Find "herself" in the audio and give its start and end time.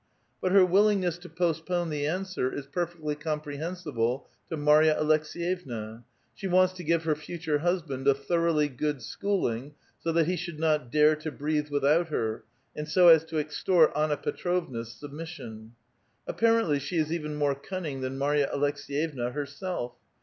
19.33-19.93